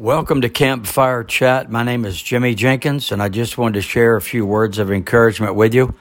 [0.00, 1.72] Welcome to Campfire Chat.
[1.72, 4.92] My name is Jimmy Jenkins, and I just wanted to share a few words of
[4.92, 5.92] encouragement with you.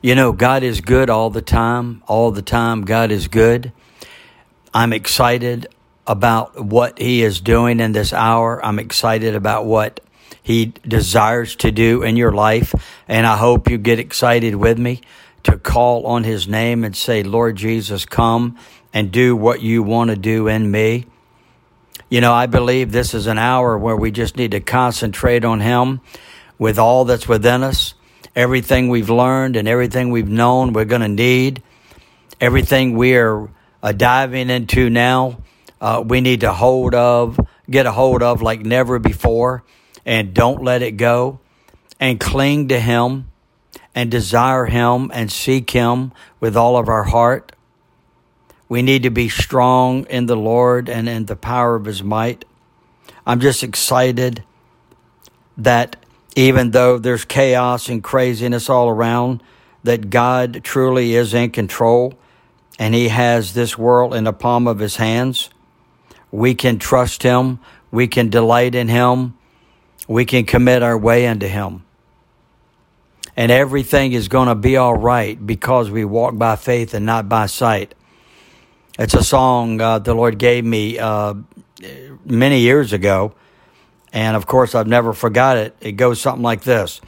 [0.00, 2.04] You know, God is good all the time.
[2.06, 3.72] All the time, God is good.
[4.72, 5.66] I'm excited
[6.06, 8.64] about what He is doing in this hour.
[8.64, 9.98] I'm excited about what
[10.40, 12.72] He desires to do in your life,
[13.08, 15.00] and I hope you get excited with me
[15.42, 18.56] to call on His name and say, Lord Jesus, come
[18.94, 21.06] and do what you want to do in me.
[22.10, 25.60] You know, I believe this is an hour where we just need to concentrate on
[25.60, 26.00] Him
[26.58, 27.94] with all that's within us.
[28.34, 31.62] Everything we've learned and everything we've known, we're going to need.
[32.40, 33.48] Everything we are
[33.80, 35.38] uh, diving into now,
[35.80, 37.38] uh, we need to hold of,
[37.70, 39.62] get a hold of like never before,
[40.04, 41.38] and don't let it go.
[42.00, 43.30] And cling to Him
[43.94, 47.52] and desire Him and seek Him with all of our heart.
[48.70, 52.44] We need to be strong in the Lord and in the power of His might.
[53.26, 54.44] I'm just excited
[55.58, 55.96] that
[56.36, 59.42] even though there's chaos and craziness all around,
[59.82, 62.14] that God truly is in control
[62.78, 65.50] and He has this world in the palm of His hands.
[66.30, 67.58] We can trust Him.
[67.90, 69.36] We can delight in Him.
[70.06, 71.82] We can commit our way unto Him.
[73.36, 77.28] And everything is going to be all right because we walk by faith and not
[77.28, 77.96] by sight.
[79.00, 81.32] It's a song uh, the Lord gave me uh,
[82.26, 83.32] many years ago.
[84.12, 85.74] And of course, I've never forgot it.
[85.80, 87.00] It goes something like this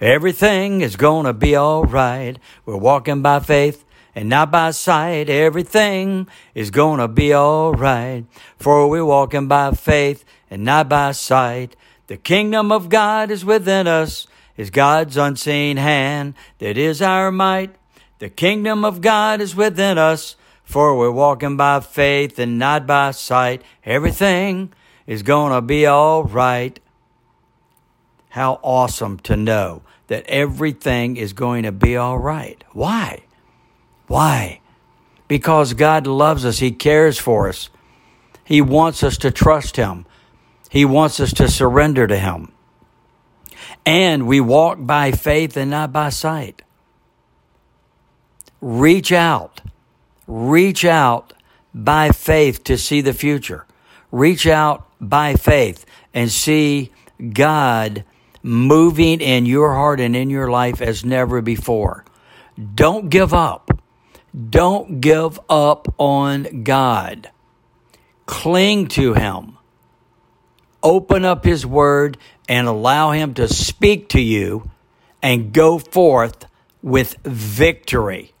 [0.00, 2.36] Everything is going to be all right.
[2.64, 5.28] We're walking by faith and not by sight.
[5.30, 8.24] Everything is going to be all right.
[8.58, 11.76] For we're walking by faith and not by sight.
[12.08, 17.72] The kingdom of God is within us, is God's unseen hand that is our might.
[18.18, 20.34] The kingdom of God is within us
[20.66, 23.62] for we're walking by faith and not by sight.
[23.84, 24.72] Everything
[25.06, 26.78] is going to be all right.
[28.30, 32.62] How awesome to know that everything is going to be all right.
[32.72, 33.22] Why?
[34.08, 34.60] Why?
[35.28, 36.58] Because God loves us.
[36.58, 37.70] He cares for us.
[38.44, 40.04] He wants us to trust Him.
[40.68, 42.50] He wants us to surrender to Him.
[43.84, 46.62] And we walk by faith and not by sight.
[48.60, 49.60] Reach out
[50.26, 51.32] reach out
[51.74, 53.66] by faith to see the future.
[54.10, 56.92] Reach out by faith and see
[57.32, 58.04] God
[58.42, 62.04] moving in your heart and in your life as never before.
[62.74, 63.70] Don't give up.
[64.50, 67.30] Don't give up on God.
[68.26, 69.58] Cling to Him.
[70.82, 74.70] Open up His Word and allow Him to speak to you
[75.22, 76.46] and go forth
[76.82, 78.32] with victory.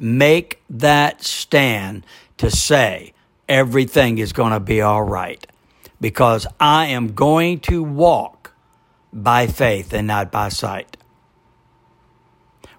[0.00, 2.04] Make that stand
[2.38, 3.12] to say
[3.48, 5.46] everything is going to be all right
[6.00, 8.52] because I am going to walk
[9.12, 10.96] by faith and not by sight.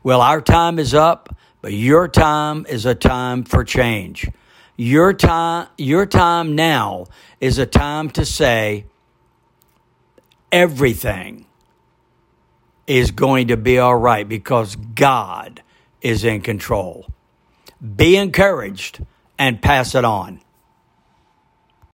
[0.03, 4.29] Well, our time is up, but your time is a time for change.
[4.77, 7.05] Your time, your time now
[7.39, 8.85] is a time to say
[10.51, 11.45] everything
[12.85, 15.63] is going to be all right because God
[16.01, 17.07] is in control.
[17.95, 19.03] Be encouraged
[19.37, 20.41] and pass it on.